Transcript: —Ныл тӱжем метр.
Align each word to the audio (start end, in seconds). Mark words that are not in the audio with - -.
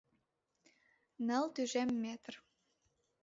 —Ныл 1.25 1.45
тӱжем 1.55 1.89
метр. 2.03 2.33